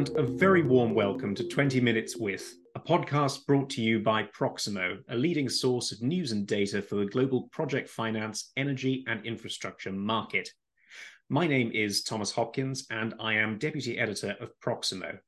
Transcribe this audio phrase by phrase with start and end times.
[0.00, 4.22] and a very warm welcome to 20 Minutes With, a podcast brought to you by
[4.22, 9.26] Proximo, a leading source of news and data for the global project finance, energy, and
[9.26, 10.48] infrastructure market.
[11.28, 15.18] My name is Thomas Hopkins, and I am Deputy Editor of Proximo.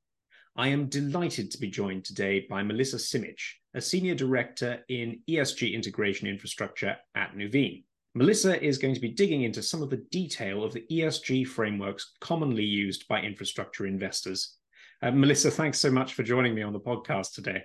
[0.57, 3.41] I am delighted to be joined today by Melisa Simic,
[3.75, 7.85] a Senior Director in ESG Integration Infrastructure at Nuveen.
[8.17, 12.13] Melisa is going to be digging into some of the detail of the ESG frameworks
[12.21, 14.57] commonly used by infrastructure investors.
[15.03, 17.65] Uh, Melisa, thanks so much for joining me on the podcast today.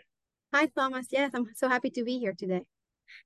[0.55, 1.05] Hi, Thomas.
[1.12, 2.64] Yes, I'm so happy to be here today.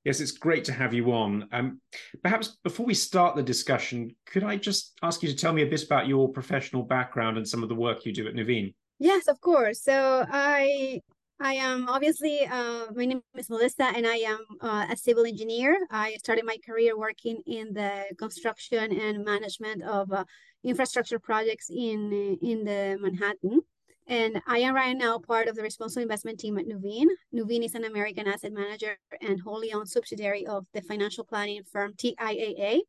[0.04, 1.48] Yes, it's great to have you on.
[1.54, 1.80] Um,
[2.22, 5.66] perhaps before we start the discussion, could I just ask you to tell me a
[5.66, 8.74] bit about your professional background and some of the work you do at Nuveen?
[9.00, 9.82] Yes, of course.
[9.82, 11.00] So I
[11.40, 15.76] I am obviously, uh, my name is Melisa and I am uh, a civil engineer.
[15.90, 20.26] I started my career working in the construction and management of uh,
[20.64, 23.62] infrastructure projects in, in the Manhattan.
[24.08, 27.06] And I am right now part of the responsible investment team at Nuveen.
[27.34, 31.94] Nuveen is an American asset manager and wholly owned subsidiary of the financial planning firm
[31.94, 32.80] TIAA.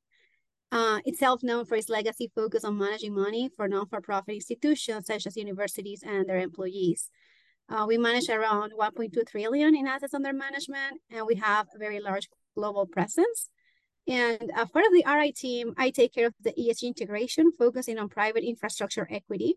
[0.72, 5.36] Uh, itself known for its legacy focus on managing money for non-for-profit institutions such as
[5.36, 7.10] universities and their employees.
[7.68, 12.00] Uh, we manage around 1.2 trillion in assets under management, and we have a very
[12.00, 13.50] large global presence.
[14.08, 17.98] And as part of the RI team, I take care of the ESG integration, focusing
[17.98, 19.54] on private infrastructure equity.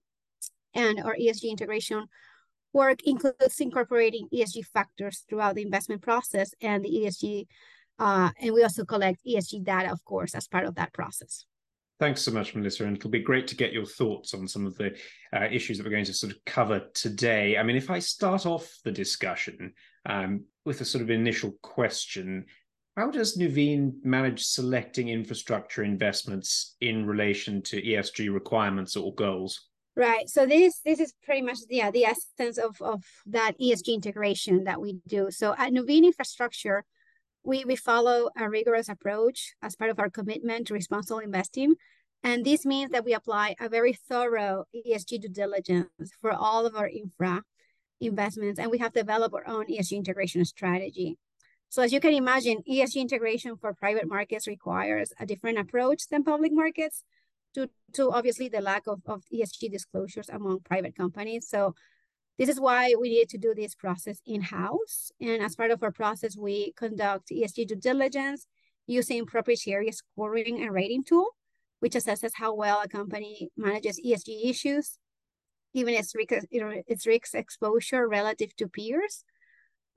[0.76, 2.06] And our ESG integration
[2.73, 7.48] work includes incorporating ESG factors throughout the investment process and the ESG,
[7.98, 11.46] uh, and we also collect ESG data, of course, as part of that process.
[11.98, 12.81] Thanks so much, Melisa.
[12.81, 14.98] And it'll be great to get your thoughts on some of the
[15.34, 17.58] uh, issues that we're going to sort of cover today.
[17.58, 19.73] I mean, if I start off the discussion
[20.06, 22.46] um, with a sort of initial question,
[22.98, 29.69] how does Nuveen manage selecting infrastructure investments in relation to ESG requirements or goals?
[29.97, 30.29] Right.
[30.29, 34.81] So this this is pretty much yeah the essence of of that ESG integration that
[34.81, 35.31] we do.
[35.31, 36.83] So at Nuveen Infrastructure,
[37.45, 41.75] we, we follow a rigorous approach as part of our commitment to responsible investing.
[42.23, 45.88] And this means that we apply a very thorough ESG due diligence
[46.19, 47.44] for all of our infra
[48.01, 51.17] investments, and we have developed our own ESG integration strategy.
[51.69, 56.23] So as you can imagine, ESG integration for private markets requires a different approach than
[56.23, 57.03] public markets
[57.56, 61.50] to, to obviously the lack of, of ESG disclosures among private companies.
[61.50, 61.74] So
[62.38, 65.12] this is why we need to do this process in-house.
[65.22, 68.48] And as part of our process, we conduct ESG due diligence
[68.88, 71.30] using proprietary scoring and rating tool,
[71.80, 75.00] which assesses how well a company manages ESG issues,
[75.74, 79.24] even its risk, its risk exposure relative to peers.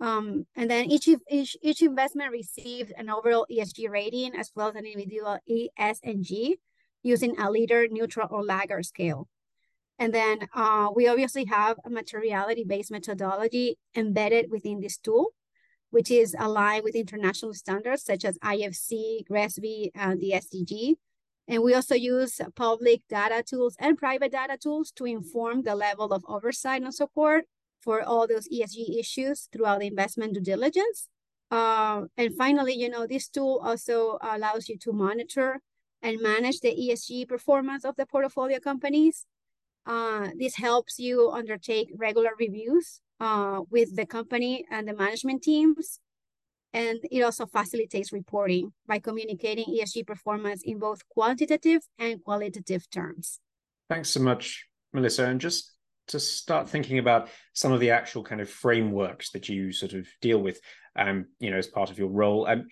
[0.01, 4.77] Um, and then each, each, each investment received an overall ESG rating as well as
[4.77, 6.59] an individual E, S, and G
[7.03, 9.29] using a leader, neutral, or laggard scale.
[9.99, 15.33] And then uh, we obviously have a materiality-based methodology embedded within this tool,
[15.91, 20.95] which is aligned with international standards such as IFC, GRESB, and the SDG.
[21.49, 26.13] And we also use public data tools and private data tools to inform the level
[26.13, 27.47] of oversight and support
[27.81, 31.09] for all those ESG issues throughout the investment due diligence.
[31.51, 35.61] Uh, and finally, you know, this tool also allows you to monitor
[36.03, 39.27] and manage the ESG performance of the portfolio companies
[39.89, 45.99] uh, this helps you undertake regular reviews uh, with the company and the management teams.
[46.75, 53.41] And it also facilitates reporting by communicating ESG performance in both quantitative and qualitative terms.
[53.89, 55.27] Thanks so much, Melisa.
[55.27, 55.73] And just
[56.09, 60.07] to start thinking about some of the actual kind of frameworks that you sort of
[60.21, 60.61] deal with,
[60.97, 62.47] um, you know, as part of your role.
[62.47, 62.69] Um,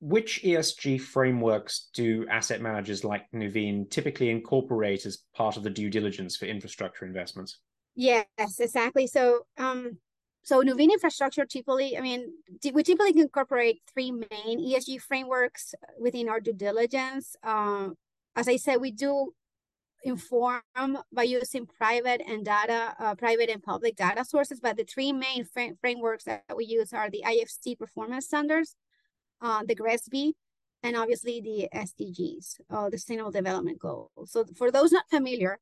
[0.00, 5.88] which ESG frameworks do asset managers like Nuveen typically incorporate as part of the due
[5.88, 7.58] diligence for infrastructure investments?
[7.94, 8.26] Yes,
[8.60, 9.06] exactly.
[9.06, 9.98] So, um,
[10.42, 12.30] so Nuveen Infrastructure typically, I mean,
[12.72, 17.34] we typically incorporate three main ESG frameworks within our due diligence.
[17.42, 17.88] Uh,
[18.36, 19.32] as I said, we do
[20.04, 20.62] inform
[21.12, 25.44] by using private and data, uh, private and public data sources, but the three main
[25.44, 28.76] fr frameworks that we use are the IFC performance standards,
[29.40, 30.32] uh, the GRESB,
[30.82, 34.10] and obviously the SDGs, uh, the Sustainable Development Goals.
[34.26, 35.58] So for those not familiar,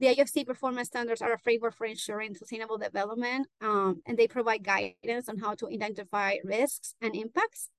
[0.00, 4.64] the IFC performance standards are a framework for ensuring sustainable development, um, and they provide
[4.64, 7.70] guidance on how to identify risks and impacts,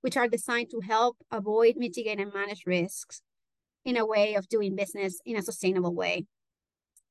[0.00, 3.22] which are designed to help avoid, mitigate, and manage risks
[3.84, 6.26] in a way of doing business in a sustainable way.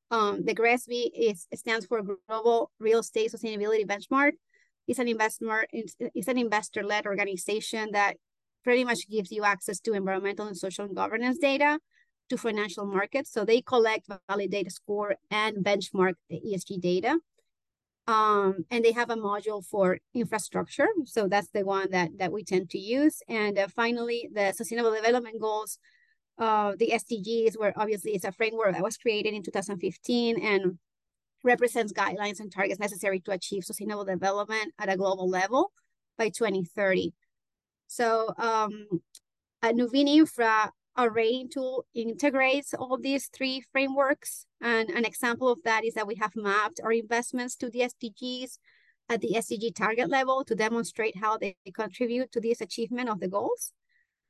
[0.09, 4.33] Um, the GRESB is stands for Global Real Estate Sustainability Benchmark,
[4.91, 8.17] it's an investor it's an investor led organization that
[8.65, 11.79] pretty much gives you access to environmental and social governance data
[12.29, 13.31] to financial markets.
[13.31, 17.19] So they collect, validate, score, and benchmark the ESG data.
[18.05, 20.89] Um, and they have a module for infrastructure.
[21.05, 23.21] So that's the one that, that we tend to use.
[23.29, 25.79] And uh, finally, the Sustainable Development Goals,
[26.37, 30.77] uh, the SDGs, where obviously it's a framework that was created in 2015 and
[31.43, 35.71] represents guidelines and targets necessary to achieve sustainable development at a global level
[36.17, 37.13] by 2030.
[37.87, 38.87] So um,
[39.61, 44.45] at Nuveen Infra, our rating tool integrates all these three frameworks.
[44.61, 48.57] And an example of that is that we have mapped our investments to the SDGs
[49.09, 53.27] at the SDG target level to demonstrate how they contribute to this achievement of the
[53.27, 53.73] goals.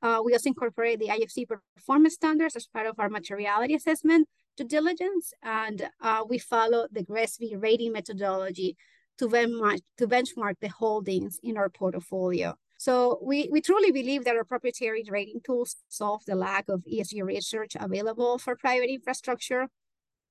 [0.01, 4.27] Uh, we also incorporate the IFC performance standards as part of our materiality assessment
[4.57, 8.77] due diligence, and uh, we follow the GRESB rating methodology
[9.18, 12.56] to benchmark, to benchmark the holdings in our portfolio.
[12.77, 17.24] So we, we truly believe that our proprietary rating tools solve the lack of ESG
[17.24, 19.68] research available for private infrastructure.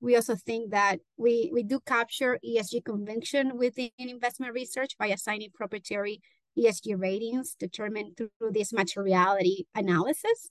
[0.01, 5.51] We also think that we, we do capture ESG conviction within investment research by assigning
[5.53, 6.21] proprietary
[6.57, 10.49] ESG ratings determined through this materiality analysis.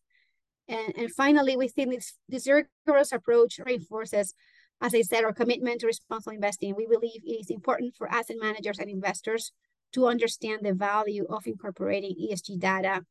[0.71, 4.35] And, and finally, we think this, this rigorous approach reinforces,
[4.81, 6.77] as I said, our commitment to responsible investing.
[6.77, 9.51] We believe it is important for asset managers and investors
[9.95, 13.05] to understand the value of incorporating ESG data,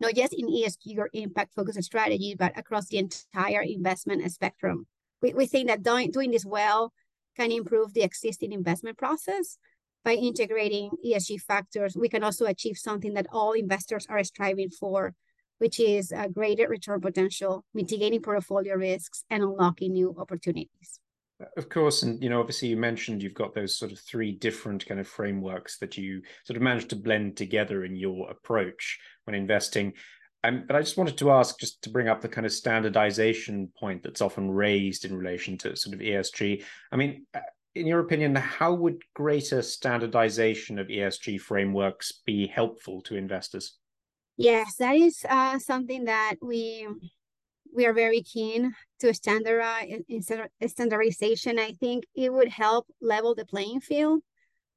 [0.00, 4.86] not just in ESG or impact focused strategy, but across the entire investment spectrum.
[5.20, 6.94] We, we think that doing, doing this well
[7.36, 9.58] can improve the existing investment process.
[10.02, 15.14] By integrating ESG factors, we can also achieve something that all investors are striving for,
[15.58, 21.00] which is a greater return potential, mitigating portfolio risks, and unlocking new opportunities.
[21.56, 24.86] Of course, and you know, obviously, you mentioned you've got those sort of three different
[24.86, 29.34] kind of frameworks that you sort of managed to blend together in your approach when
[29.34, 29.92] investing.
[30.44, 33.70] Um, but I just wanted to ask, just to bring up the kind of standardization
[33.78, 36.62] point that's often raised in relation to sort of ESG.
[36.92, 37.40] I mean, uh,
[37.74, 43.76] in your opinion, how would greater standardization of ESG frameworks be helpful to investors?
[44.36, 46.86] Yes, that is uh, something that we
[47.74, 50.02] we are very keen to standardize
[50.66, 51.58] standardization.
[51.58, 54.22] I think it would help level the playing field.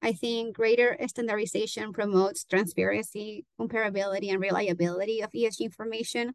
[0.01, 6.33] I think greater standardization promotes transparency, comparability, and reliability of ESG information,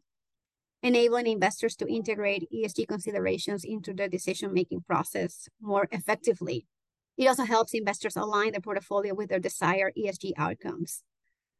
[0.83, 6.67] enabling investors to integrate ESG considerations into their decision-making process more effectively.
[7.17, 11.01] It also helps investors align their portfolio with their desired ESG outcomes.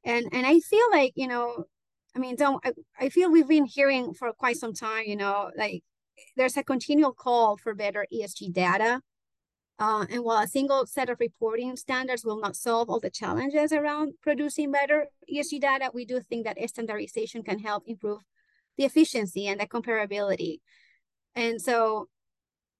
[0.05, 1.65] And, and I feel like, you know,
[2.15, 5.51] I mean, don't I, I feel we've been hearing for quite some time, you know,
[5.57, 5.83] like
[6.37, 9.01] there's a continual call for better ESG data.
[9.77, 13.73] Uh, and while a single set of reporting standards will not solve all the challenges
[13.73, 18.21] around producing better ESG data, we do think that standardization can help improve
[18.77, 20.59] the efficiency and the comparability.
[21.35, 22.07] And so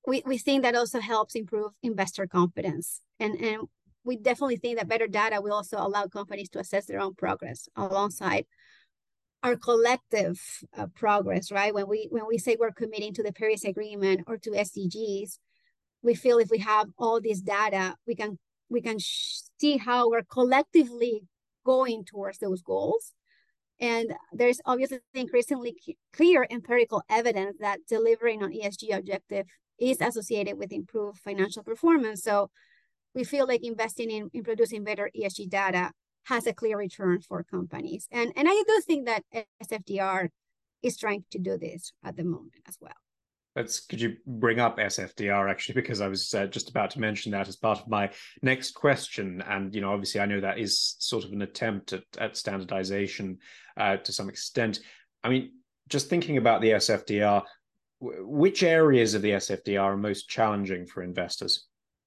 [0.08, 3.02] we, we think that also helps improve investor confidence.
[3.20, 3.68] And, and
[4.06, 7.68] we definitely think that better data will also allow companies to assess their own progress
[7.76, 8.46] alongside
[9.44, 10.40] our collective
[10.78, 11.74] uh, progress, right?
[11.74, 15.38] When we when we say we're committing to the Paris Agreement or to SDGs,
[16.02, 20.24] we feel if we have all this data, we can we can see how we're
[20.24, 21.24] collectively
[21.66, 23.14] going towards those goals.
[23.80, 25.76] And there's obviously increasingly
[26.14, 29.48] clear empirical evidence that delivering on ESG objective
[29.80, 32.24] is associated with improved financial performance.
[32.24, 32.50] So
[33.16, 35.92] we feel like investing in, in producing better ESG data
[36.26, 38.08] has a clear return for companies.
[38.12, 39.24] And, and I do think that
[39.64, 40.30] SFDR
[40.84, 42.94] is trying to do this at the moment as well.
[43.56, 47.32] That's could you bring up SFDR actually because I was uh, just about to mention
[47.32, 50.98] that as part of my next question, and you know obviously I know that is
[51.00, 53.38] sort of an attempt at, at standardization
[53.78, 54.82] uh, to some extent.
[55.24, 55.54] I mean,
[55.88, 57.44] just thinking about the SFDR,
[58.02, 61.66] which areas of the SFDR are most challenging for investors?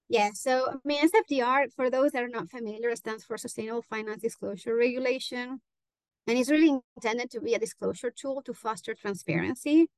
[0.08, 4.22] Yeah, so I mean, SFDR, for those that are not familiar, stands for Sustainable Finance
[4.22, 5.60] Disclosure Regulation.
[6.26, 9.88] And it's really intended to be a disclosure tool to foster transparency.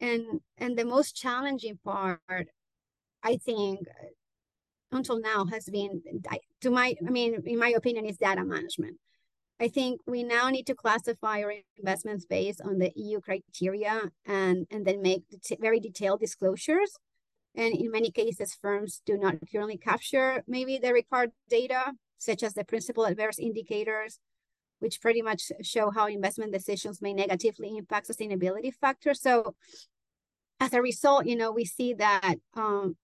[0.00, 2.20] And, and the most challenging part,
[3.22, 3.80] I think,
[4.92, 6.02] until now has been,
[6.60, 8.98] to my, I mean, in my opinion, is data management.
[9.58, 14.66] I think we now need to classify our investments based on the EU criteria and,
[14.70, 15.22] and then make
[15.60, 16.92] very detailed disclosures
[17.56, 22.52] and in many cases, firms do not currently capture maybe the required data, such as
[22.52, 24.18] the principal adverse indicators,
[24.80, 29.22] which pretty much show how investment decisions may negatively impact sustainability factors.
[29.22, 29.54] So
[30.60, 32.96] as a result, you know, we see that um,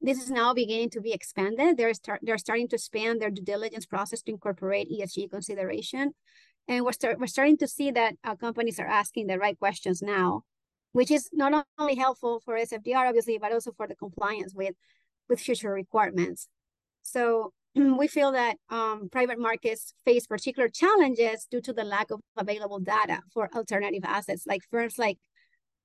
[0.00, 1.76] this is now beginning to be expanded.
[1.76, 6.14] They're, start, they're starting to expand their due diligence process to incorporate ESG consideration.
[6.66, 10.00] And we're, start, we're starting to see that uh, companies are asking the right questions
[10.00, 10.44] now
[10.98, 14.74] which is not only helpful for SFDR, obviously, but also for the compliance with,
[15.28, 16.48] with future requirements.
[17.02, 22.20] So we feel that um, private markets face particular challenges due to the lack of
[22.36, 25.18] available data for alternative assets, like firms like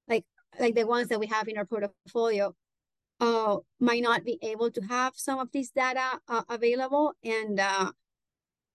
[0.07, 0.25] like
[0.59, 2.51] like the ones that we have in our portfolio
[3.19, 7.91] uh, might not be able to have some of this data uh, available, and uh,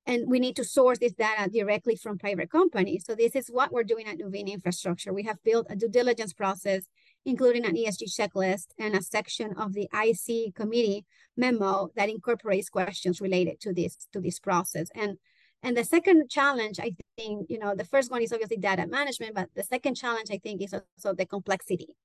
[0.09, 3.05] and we need to source this data directly from private companies.
[3.07, 5.13] So this is what we're doing at Nuveen Infrastructure.
[5.13, 6.89] We have built a due diligence process,
[7.27, 11.05] including an ESG checklist and a section of the IC committee
[11.37, 14.89] memo that incorporates questions related to this to this process.
[14.95, 15.19] And
[15.63, 19.35] and the second challenge, I think, you know, the first one is obviously data management,
[19.35, 21.97] but the second challenge, I think, is also the complexity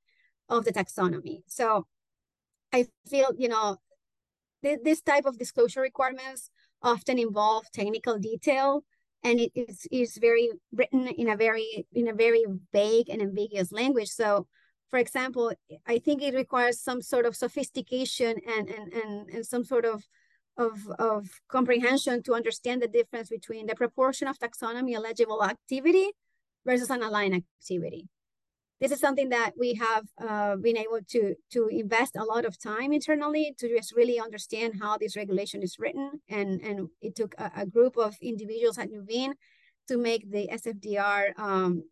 [0.50, 1.44] of the taxonomy.
[1.48, 1.88] So
[2.74, 3.78] I feel, you know,
[4.64, 6.50] th this type of disclosure requirements
[6.84, 8.84] often involve technical detail
[9.24, 13.72] and it is, is very written in a very in a very vague and ambiguous
[13.72, 14.10] language.
[14.10, 14.48] So
[14.90, 15.54] for example,
[15.88, 20.04] I think it requires some sort of sophistication and and and, and some sort of
[20.58, 26.12] of, of comprehension to understand the difference between the proportion of taxonomy eligible activity
[26.64, 28.08] versus an aligned activity
[28.84, 32.60] this is something that we have uh, been able to to invest a lot of
[32.60, 36.20] time internally to just really understand how this regulation is written.
[36.30, 39.36] And and it took a, a group of individuals at Nuveen
[39.88, 41.84] to make the SFDR um,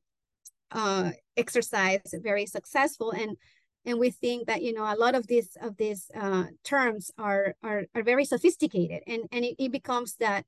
[0.71, 3.11] uh, exercise very successful.
[3.11, 3.37] And
[3.85, 7.55] and we think that you know a lot of these of these uh, terms are,
[7.63, 9.01] are are very sophisticated.
[9.07, 10.43] And and it, it becomes that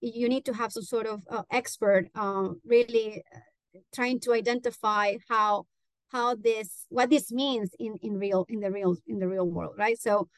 [0.00, 3.22] you need to have some sort of uh, expert uh, really
[3.94, 5.66] trying to identify how
[6.12, 9.74] how this what this means in in real in the real in the real world
[9.78, 10.28] right so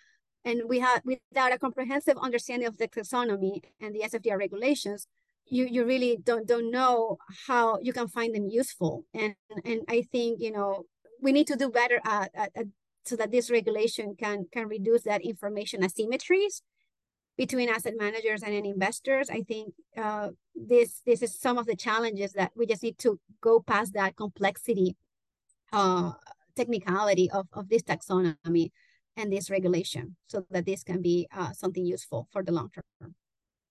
[0.45, 5.07] and we have without a comprehensive understanding of the taxonomy and the SFDR regulations
[5.47, 9.35] you you really don't don't know how you can find them useful and
[9.65, 10.85] and I think you know
[11.21, 12.67] we need to do better at, at, at
[13.05, 16.63] so that this regulation can can reduce that information asymmetries
[17.37, 19.31] between asset managers and investors.
[19.31, 23.19] I think uh, this this is some of the challenges that we just need to
[23.41, 24.97] go past that complexity,
[25.73, 26.13] uh,
[26.57, 28.71] technicality of, of this taxonomy
[29.17, 33.15] and this regulation so that this can be uh, something useful for the long term.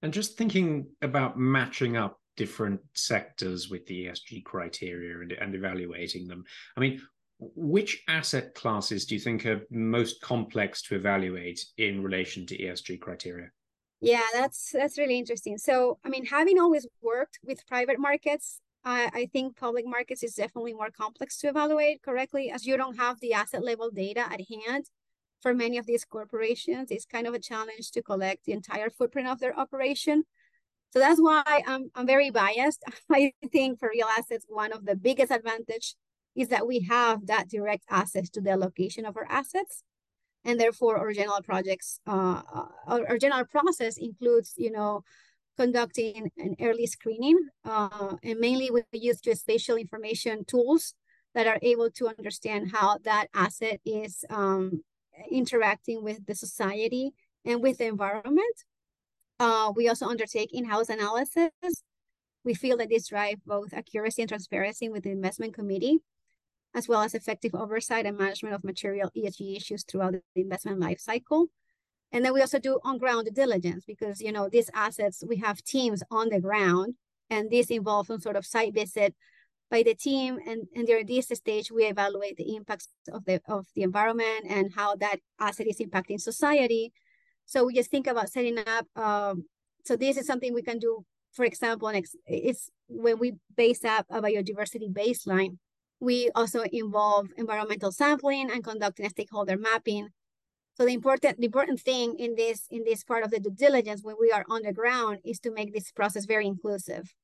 [0.02, 6.28] And just thinking about matching up different sectors with the ESG criteria and, and evaluating
[6.28, 6.44] them.
[6.76, 7.02] I mean,
[7.40, 13.00] which asset classes do you think are most complex to evaluate in relation to ESG
[13.00, 13.50] criteria?
[14.00, 15.58] Yeah, that's that's really interesting.
[15.58, 20.36] So, I mean, having always worked with private markets, I, I think public markets is
[20.36, 24.40] definitely more complex to evaluate correctly as you don't have the asset level data at
[24.50, 24.86] hand.
[25.42, 29.28] For many of these corporations, it's kind of a challenge to collect the entire footprint
[29.28, 30.24] of their operation.
[30.92, 32.82] So that's why I'm, I'm very biased.
[33.12, 35.96] I think for real assets, one of the biggest advantage
[36.38, 39.84] is that we have that direct access to the allocation of our assets.
[40.46, 45.04] And therefore, our general projects, uh, uh, our general process includes, you know,
[45.58, 47.38] conducting an early screening.
[47.66, 50.94] Uh, and mainly we use geospatial information tools
[51.34, 54.84] that are able to understand how that asset is um,
[55.32, 57.12] interacting with the society
[57.46, 58.64] and with the environment.
[59.40, 61.52] Uh, we also undertake in-house analysis.
[62.44, 66.00] We feel that this drive both accuracy and transparency with the investment committee
[66.78, 71.00] as well as effective oversight and management of material ESG issues throughout the investment life
[71.00, 71.48] cycle.
[72.12, 76.02] And then we also do on-ground diligence because, you know, these assets, we have teams
[76.10, 76.96] on the ground
[77.30, 79.14] and this involves some sort of site visit
[79.70, 80.40] by the team.
[80.48, 84.72] And, and during this stage, we evaluate the impacts of the, of the environment and
[84.74, 86.94] how that asset is impacting society.
[87.46, 89.46] So we just think about setting up, um,
[89.86, 94.06] so this is something we can do, for example, next it's when we base up
[94.10, 95.58] a biodiversity baseline,
[96.00, 100.10] we also involve environmental sampling and conducting a stakeholder mapping.
[100.78, 104.04] So the important the important thing in this in this part of the due diligence
[104.04, 107.16] when we are on the ground is to make this process very inclusive.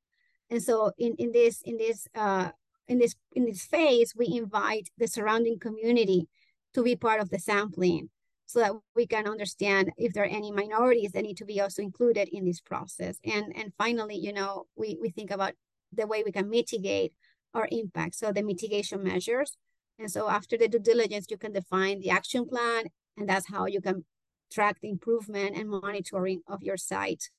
[0.49, 2.49] And so in, in this in this uh,
[2.87, 6.27] in this in this phase, we invite the surrounding community
[6.73, 8.09] to be part of the sampling
[8.47, 11.83] so that we can understand if there are any minorities that need to be also
[11.83, 13.19] included in this process.
[13.23, 15.53] And and finally, you know, we, we think about
[15.91, 17.13] the way we can mitigate
[17.53, 18.15] or impact.
[18.15, 19.57] So the mitigation measures.
[19.99, 22.85] And so after the due diligence, you can define the action plan,
[23.17, 24.05] and that's how you can
[24.51, 27.29] track the improvement and monitoring of your site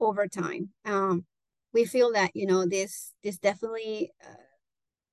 [0.00, 0.70] over time.
[0.84, 1.24] Um,
[1.72, 4.34] we feel that you know this this definitely uh,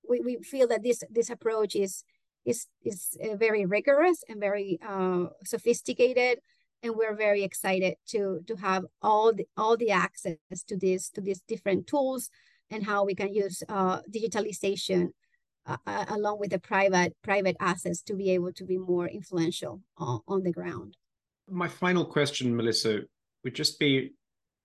[0.07, 2.03] we, we feel that this this approach is
[2.45, 6.39] is is uh, very rigorous and very uh, sophisticated
[6.81, 11.21] and we're very excited to to have all the all the access to this to
[11.21, 12.29] these different tools
[12.69, 15.09] and how we can use uh, digitalization
[15.65, 20.19] uh, along with the private private assets to be able to be more influential on,
[20.27, 20.97] on the ground.
[21.49, 23.03] My final question, Melisa,
[23.43, 24.13] would just be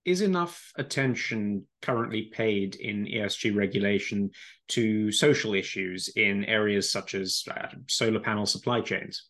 [0.04, 4.30] is enough attention currently paid in ESG regulation
[4.68, 9.28] to social issues in areas such as uh, solar panel supply chains?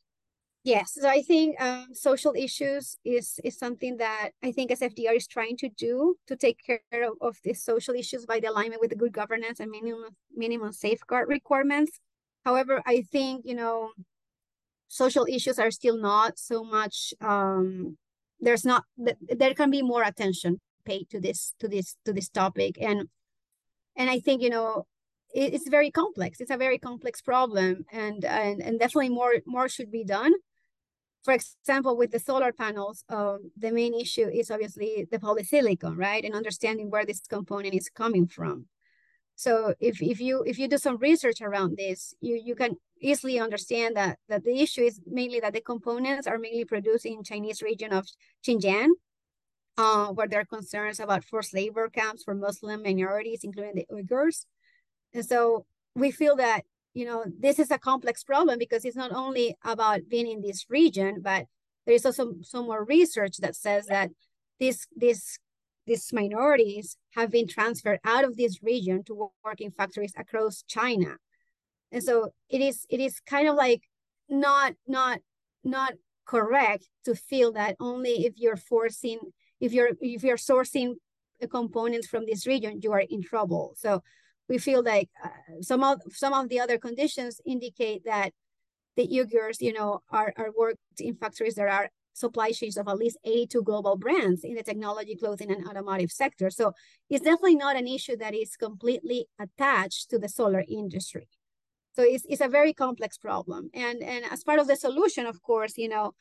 [0.68, 5.26] Yes, so I think um, social issues is is something that I think SFDR is
[5.26, 8.90] trying to do to take care of, of these social issues by the alignment with
[8.90, 12.00] the good governance and minimum minimum safeguard requirements.
[12.44, 13.92] However, I think you know
[14.88, 17.14] social issues are still not so much.
[17.22, 17.96] Um,
[18.38, 18.84] there's not
[19.42, 23.08] there can be more attention paid to this to this to this topic and
[23.96, 24.86] and I think you know
[25.32, 26.40] it's very complex.
[26.40, 30.32] It's a very complex problem, and and and definitely more more should be done
[31.24, 36.24] for example, with the solar panels, um, the main issue is obviously the polysilicon, right?
[36.24, 38.66] And understanding where this component is coming from.
[39.34, 43.38] So if, if you if you do some research around this, you, you can easily
[43.38, 47.62] understand that, that the issue is mainly that the components are mainly produced in Chinese
[47.62, 48.08] region of
[48.44, 48.90] Xinjiang,
[49.76, 54.44] uh, where there are concerns about forced labor camps for Muslim minorities, including the Uyghurs.
[55.14, 56.62] And so we feel that
[56.94, 60.66] you know, this is a complex problem because it's not only about being in this
[60.68, 61.46] region, but
[61.86, 64.10] there is also some more research that says that
[64.58, 65.38] these these
[65.86, 71.16] these minorities have been transferred out of this region to work in factories across China.
[71.90, 73.82] And so it is it is kind of like
[74.28, 75.20] not not
[75.64, 75.94] not
[76.26, 79.18] correct to feel that only if you're forcing
[79.60, 80.94] if you're if you're sourcing
[81.50, 83.74] components from this region you are in trouble.
[83.78, 84.02] So
[84.48, 85.28] we feel like uh,
[85.60, 88.32] some of some of the other conditions indicate that
[88.96, 92.98] the Uyghurs, you know, are, are worked in factories that are supply chains of at
[92.98, 96.50] least 82 global brands in the technology, clothing, and automotive sector.
[96.50, 96.72] So
[97.08, 101.28] it's definitely not an issue that is completely attached to the solar industry.
[101.92, 103.70] So it's, it's a very complex problem.
[103.72, 106.14] And, and as part of the solution, of course, you know,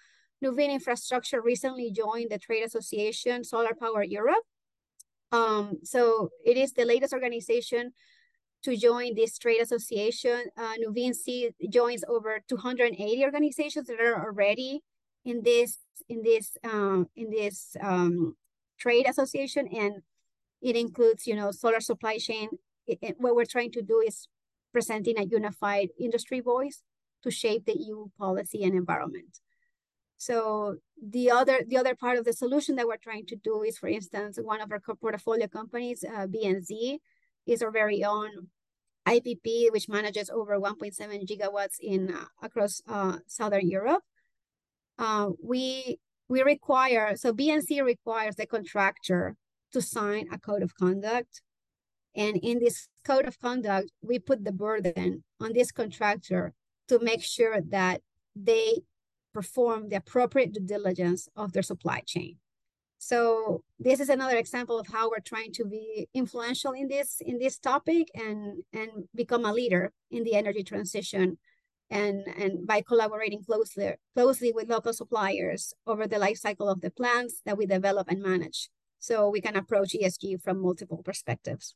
[0.44, 4.44] Nuveen Infrastructure recently joined the trade association Solar Power Europe.
[5.32, 7.92] Um, so it is the latest organization
[8.68, 10.44] to join this trade association.
[10.58, 11.14] Uh, Nuveen
[11.70, 14.82] joins over 280 organizations that are already
[15.24, 15.78] in this
[16.10, 18.36] in this um, in this um,
[18.78, 20.02] trade association, and
[20.62, 22.50] it includes you know solar supply chain.
[22.86, 24.28] It, it, what we're trying to do is
[24.74, 26.84] presenting a unified industry voice
[27.24, 29.40] to shape the EU policy and environment.
[30.18, 33.78] So the other the other part of the solution that we're trying to do is,
[33.78, 36.98] for instance, one of our portfolio companies, uh, BNZ,
[37.46, 38.50] is our very own
[39.08, 44.04] IPP, which manages over 1.7 gigawatts in uh, across uh, Southern Europe.
[45.00, 45.98] Uh, we
[46.30, 49.36] we require so BNZ requires the contractor
[49.72, 51.42] to sign a code of conduct,
[52.16, 56.54] and in this code of conduct, we put the burden on this contractor
[56.90, 58.02] to make sure that
[58.36, 58.82] they
[59.34, 62.38] perform the appropriate due diligence of their supply chain.
[62.98, 67.38] So this is another example of how we're trying to be influential in this in
[67.38, 71.38] this topic and and become a leader in the energy transition
[71.90, 76.92] and and by collaborating closely closely with local suppliers over the life cycle of the
[76.92, 81.76] plants that we develop and manage so we can approach ESG from multiple perspectives.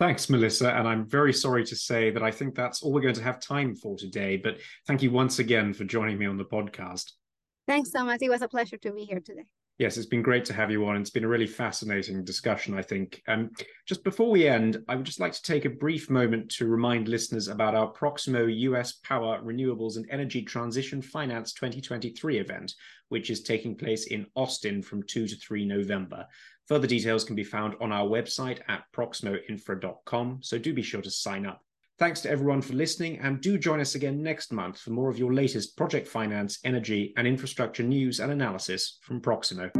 [0.00, 0.74] Thanks, Melisa.
[0.76, 3.40] And I'm very sorry to say that I think that's all we're going to have
[3.40, 4.36] time for today.
[4.36, 7.12] But thank you once again for joining me on the podcast.
[7.68, 8.20] Thanks so much.
[8.22, 9.46] It was a pleasure to be here today.
[9.78, 10.96] Yes, it's been great to have you on.
[10.96, 13.22] It's been a really fascinating discussion, I think.
[13.26, 13.50] Um,
[13.86, 17.08] just before we end, I would just like to take a brief moment to remind
[17.08, 22.74] listeners about our Proximo US Power, Renewables and Energy Transition Finance 2023 event,
[23.08, 26.26] which is taking place in Austin from 2 to 3 November.
[26.68, 31.10] Further details can be found on our website at proximoinfra.com, so do be sure to
[31.10, 31.62] sign up.
[32.02, 35.20] Thanks to everyone for listening, and do join us again next month for more of
[35.20, 39.70] your latest project finance, energy, and infrastructure news and analysis from Proximo.